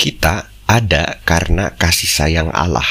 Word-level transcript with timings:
kita 0.00 0.48
ada 0.64 1.20
karena 1.28 1.76
kasih 1.76 2.08
sayang 2.08 2.48
Allah. 2.56 2.88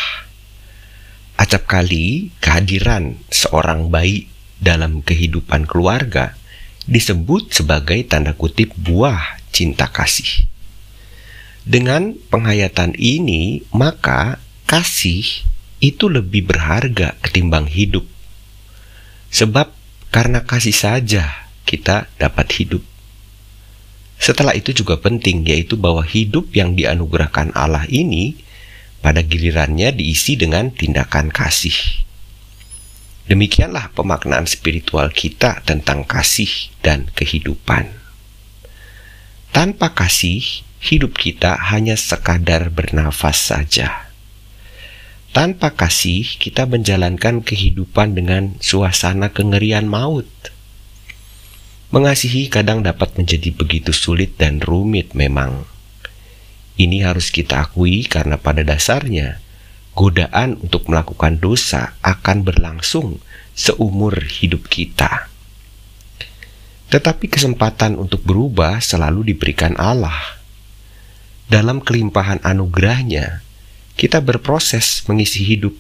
Acap 1.42 1.66
kali 1.66 2.30
kehadiran 2.38 3.18
seorang 3.34 3.90
bayi 3.90 4.30
dalam 4.62 5.02
kehidupan 5.02 5.66
keluarga 5.66 6.38
disebut 6.86 7.50
sebagai 7.50 7.98
tanda 8.06 8.38
kutip 8.38 8.78
buah 8.78 9.42
cinta 9.50 9.90
kasih. 9.90 10.46
Dengan 11.66 12.14
penghayatan 12.30 12.94
ini, 12.94 13.66
maka 13.74 14.38
kasih 14.70 15.26
itu 15.82 16.14
lebih 16.14 16.46
berharga 16.46 17.18
ketimbang 17.26 17.66
hidup. 17.66 18.06
Sebab 19.34 19.74
karena 20.14 20.46
kasih 20.46 20.78
saja 20.78 21.50
kita 21.66 22.06
dapat 22.22 22.54
hidup. 22.54 22.89
Setelah 24.20 24.52
itu 24.52 24.76
juga 24.76 25.00
penting 25.00 25.48
yaitu 25.48 25.80
bahwa 25.80 26.04
hidup 26.04 26.52
yang 26.52 26.76
dianugerahkan 26.76 27.56
Allah 27.56 27.88
ini 27.88 28.36
pada 29.00 29.24
gilirannya 29.24 29.96
diisi 29.96 30.36
dengan 30.36 30.76
tindakan 30.76 31.32
kasih. 31.32 32.04
Demikianlah 33.32 33.96
pemaknaan 33.96 34.44
spiritual 34.44 35.08
kita 35.16 35.64
tentang 35.64 36.04
kasih 36.04 36.52
dan 36.84 37.08
kehidupan. 37.16 37.88
Tanpa 39.56 39.96
kasih, 39.96 40.44
hidup 40.84 41.16
kita 41.16 41.56
hanya 41.72 41.96
sekadar 41.96 42.68
bernafas 42.70 43.56
saja. 43.56 44.12
Tanpa 45.32 45.78
kasih, 45.78 46.26
kita 46.42 46.66
menjalankan 46.66 47.46
kehidupan 47.46 48.18
dengan 48.18 48.58
suasana 48.60 49.30
kengerian 49.32 49.86
maut 49.86 50.28
Mengasihi 51.90 52.54
kadang 52.54 52.86
dapat 52.86 53.18
menjadi 53.18 53.50
begitu 53.50 53.90
sulit 53.90 54.38
dan 54.38 54.62
rumit 54.62 55.18
memang. 55.18 55.66
Ini 56.78 57.02
harus 57.02 57.34
kita 57.34 57.66
akui 57.66 58.06
karena 58.06 58.38
pada 58.38 58.62
dasarnya 58.62 59.42
godaan 59.98 60.62
untuk 60.62 60.86
melakukan 60.86 61.42
dosa 61.42 61.98
akan 62.06 62.46
berlangsung 62.46 63.18
seumur 63.58 64.22
hidup 64.22 64.70
kita. 64.70 65.34
Tetapi 66.94 67.26
kesempatan 67.26 67.98
untuk 67.98 68.22
berubah 68.22 68.86
selalu 68.86 69.34
diberikan 69.34 69.74
Allah. 69.82 70.38
Dalam 71.50 71.82
kelimpahan 71.82 72.38
anugerahnya, 72.46 73.42
kita 73.98 74.22
berproses 74.22 75.02
mengisi 75.10 75.42
hidup, 75.42 75.74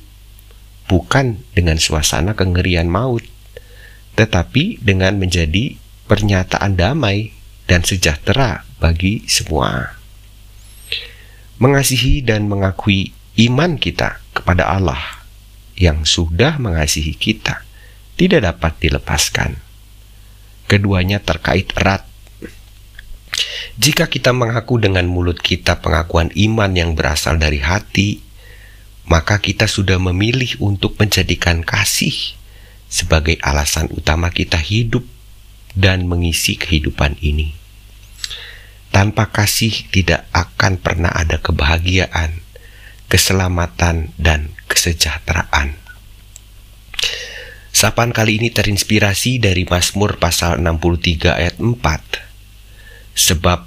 bukan 0.89 1.37
dengan 1.53 1.77
suasana 1.77 2.33
kengerian 2.33 2.89
maut, 2.89 3.21
tetapi 4.17 4.81
dengan 4.81 5.21
menjadi 5.21 5.77
pernyataan 6.09 6.73
damai 6.73 7.29
dan 7.69 7.85
sejahtera 7.85 8.65
bagi 8.81 9.21
semua. 9.29 9.93
Mengasihi 11.61 12.25
dan 12.25 12.49
mengakui 12.49 13.13
iman 13.37 13.77
kita 13.77 14.17
kepada 14.33 14.65
Allah 14.65 15.21
yang 15.77 16.01
sudah 16.03 16.57
mengasihi 16.57 17.13
kita 17.13 17.61
tidak 18.17 18.41
dapat 18.41 18.73
dilepaskan. 18.81 19.61
Keduanya 20.65 21.21
terkait 21.21 21.69
erat. 21.77 22.09
Jika 23.79 24.09
kita 24.09 24.33
mengaku 24.33 24.81
dengan 24.81 25.05
mulut 25.07 25.39
kita 25.39 25.79
pengakuan 25.79 26.33
iman 26.35 26.71
yang 26.73 26.97
berasal 26.97 27.39
dari 27.39 27.61
hati, 27.63 28.19
maka 29.07 29.39
kita 29.39 29.69
sudah 29.69 30.01
memilih 30.01 30.59
untuk 30.59 30.99
menjadikan 30.99 31.63
kasih 31.63 32.35
sebagai 32.91 33.39
alasan 33.45 33.87
utama 33.93 34.33
kita 34.33 34.59
hidup 34.59 35.05
dan 35.79 36.11
mengisi 36.11 36.59
kehidupan 36.59 37.15
ini. 37.23 37.55
Tanpa 38.91 39.31
kasih 39.31 39.87
tidak 39.95 40.27
akan 40.35 40.75
pernah 40.75 41.07
ada 41.15 41.39
kebahagiaan, 41.39 42.43
keselamatan, 43.07 44.11
dan 44.19 44.51
kesejahteraan. 44.67 45.79
Sapaan 47.71 48.11
kali 48.11 48.43
ini 48.43 48.51
terinspirasi 48.51 49.39
dari 49.39 49.63
Mazmur 49.63 50.19
pasal 50.19 50.59
63 50.59 51.31
ayat 51.31 51.55
4. 51.63 51.79
Sebab 53.15 53.63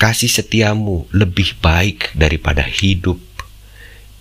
kasih 0.00 0.32
setiamu 0.32 1.04
lebih 1.12 1.60
baik 1.60 2.16
daripada 2.16 2.64
hidup, 2.64 3.20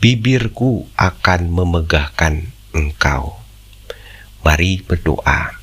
bibirku 0.04 0.92
akan 1.00 1.56
memegahkan 1.56 2.52
engkau. 2.76 3.40
Mari 4.44 4.84
berdoa. 4.84 5.59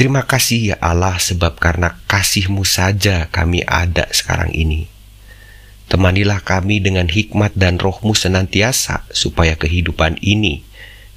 Terima 0.00 0.24
kasih 0.24 0.72
ya 0.72 0.76
Allah 0.80 1.20
sebab 1.20 1.60
karena 1.60 2.00
kasihmu 2.08 2.64
saja 2.64 3.28
kami 3.28 3.60
ada 3.68 4.08
sekarang 4.16 4.48
ini. 4.48 4.88
Temanilah 5.92 6.40
kami 6.40 6.80
dengan 6.80 7.04
hikmat 7.04 7.52
dan 7.52 7.76
rohmu 7.76 8.16
senantiasa 8.16 9.04
supaya 9.12 9.60
kehidupan 9.60 10.16
ini 10.24 10.64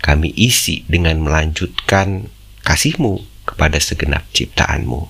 kami 0.04 0.36
isi 0.36 0.84
dengan 0.92 1.24
melanjutkan 1.24 2.28
kasihmu 2.68 3.24
kepada 3.48 3.80
segenap 3.80 4.28
ciptaanmu. 4.36 5.08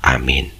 Amin. 0.00 0.59